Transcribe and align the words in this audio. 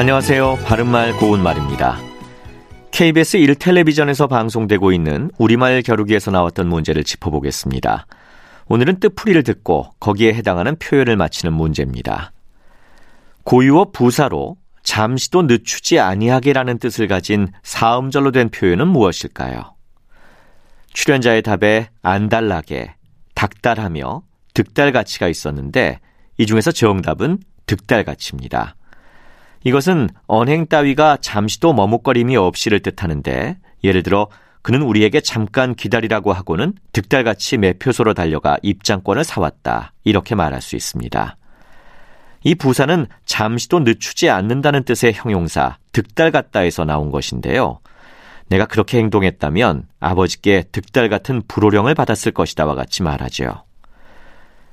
안녕하세요. 0.00 0.60
바른말 0.64 1.14
고운말입니다. 1.18 1.98
KBS 2.90 3.36
1텔레비전에서 3.36 4.30
방송되고 4.30 4.92
있는 4.92 5.30
우리말 5.36 5.82
겨루기에서 5.82 6.30
나왔던 6.30 6.70
문제를 6.70 7.04
짚어보겠습니다. 7.04 8.06
오늘은 8.68 9.00
뜻풀이를 9.00 9.42
듣고 9.42 9.90
거기에 10.00 10.32
해당하는 10.32 10.76
표현을 10.78 11.16
맞히는 11.16 11.52
문제입니다. 11.52 12.32
고유어 13.44 13.90
부사로 13.92 14.56
잠시도 14.82 15.42
늦추지 15.42 15.98
아니하게라는 15.98 16.78
뜻을 16.78 17.06
가진 17.06 17.48
사음절로 17.62 18.32
된 18.32 18.48
표현은 18.48 18.88
무엇일까요? 18.88 19.74
출연자의 20.94 21.42
답에 21.42 21.90
안달나게, 22.00 22.94
닥달하며 23.34 24.22
득달가치가 24.54 25.28
있었는데 25.28 26.00
이 26.38 26.46
중에서 26.46 26.72
정답은 26.72 27.40
득달가치입니다. 27.66 28.76
이것은 29.64 30.08
언행 30.26 30.66
따위가 30.66 31.18
잠시도 31.20 31.72
머뭇거림이 31.72 32.36
없이를 32.36 32.80
뜻하는데 32.80 33.58
예를 33.84 34.02
들어 34.02 34.28
그는 34.62 34.82
우리에게 34.82 35.20
잠깐 35.20 35.74
기다리라고 35.74 36.32
하고는 36.32 36.74
득달같이 36.92 37.56
매표소로 37.58 38.14
달려가 38.14 38.58
입장권을 38.62 39.24
사왔다. 39.24 39.92
이렇게 40.04 40.34
말할 40.34 40.60
수 40.60 40.76
있습니다. 40.76 41.36
이 42.42 42.54
부사는 42.54 43.06
잠시도 43.26 43.80
늦추지 43.80 44.30
않는다는 44.30 44.84
뜻의 44.84 45.12
형용사 45.14 45.76
득달 45.92 46.30
같다에서 46.30 46.84
나온 46.84 47.10
것인데요. 47.10 47.80
내가 48.48 48.66
그렇게 48.66 48.98
행동했다면 48.98 49.86
아버지께 50.00 50.64
득달 50.72 51.08
같은 51.08 51.42
불호령을 51.46 51.94
받았을 51.94 52.32
것이다와 52.32 52.74
같이 52.74 53.02
말하죠. 53.02 53.64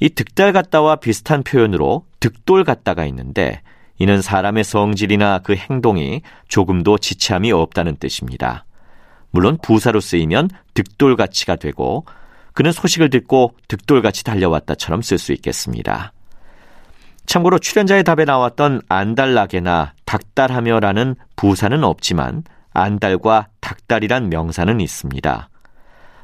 이 0.00 0.08
득달 0.08 0.52
같다와 0.52 0.96
비슷한 0.96 1.42
표현으로 1.42 2.04
득돌 2.20 2.64
같다가 2.64 3.04
있는데 3.06 3.60
이는 4.00 4.22
사람의 4.22 4.64
성질이나 4.64 5.40
그 5.40 5.54
행동이 5.54 6.22
조금도 6.48 6.96
지체함이 6.96 7.52
없다는 7.52 7.96
뜻입니다. 7.96 8.64
물론 9.30 9.58
부사로 9.62 10.00
쓰이면 10.00 10.48
득돌가치가 10.72 11.56
되고 11.56 12.06
그는 12.54 12.72
소식을 12.72 13.10
듣고 13.10 13.52
득돌같이 13.68 14.24
달려왔다처럼 14.24 15.02
쓸 15.02 15.18
수 15.18 15.32
있겠습니다. 15.34 16.12
참고로 17.26 17.58
출연자의 17.58 18.02
답에 18.04 18.24
나왔던 18.24 18.80
안달나게나 18.88 19.92
닭달하며라는 20.06 21.14
부사는 21.36 21.84
없지만 21.84 22.42
안달과 22.72 23.48
닭달이란 23.60 24.30
명사는 24.30 24.80
있습니다. 24.80 25.48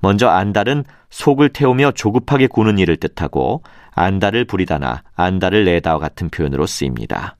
먼저 0.00 0.28
안달은 0.28 0.84
속을 1.10 1.50
태우며 1.50 1.92
조급하게 1.92 2.48
구는 2.48 2.78
일을 2.80 2.96
뜻하고 2.96 3.62
안달을 3.92 4.46
부리다나 4.46 5.04
안달을 5.14 5.64
내다와 5.64 6.00
같은 6.00 6.30
표현으로 6.30 6.66
쓰입니다. 6.66 7.36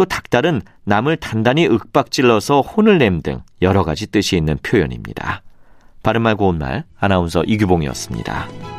또 0.00 0.06
닭달은 0.06 0.62
남을 0.84 1.18
단단히 1.18 1.66
윽박질러서 1.66 2.62
혼을 2.62 2.96
냄 2.96 3.20
등 3.20 3.42
여러 3.60 3.84
가지 3.84 4.06
뜻이 4.06 4.34
있는 4.34 4.56
표현입니다. 4.62 5.42
바른말 6.02 6.36
고운말 6.36 6.84
아나운서 6.98 7.44
이규봉이었습니다. 7.44 8.69